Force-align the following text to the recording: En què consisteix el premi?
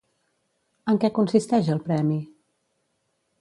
En 0.93 0.97
què 1.03 1.11
consisteix 1.17 1.69
el 1.75 1.83
premi? 1.91 2.17